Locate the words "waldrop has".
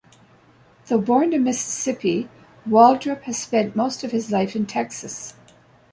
2.67-3.37